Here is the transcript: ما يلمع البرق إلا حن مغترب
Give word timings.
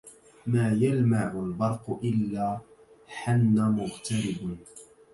ما 0.47 0.71
يلمع 0.71 1.31
البرق 1.31 1.99
إلا 2.03 2.59
حن 3.07 3.55
مغترب 3.59 4.57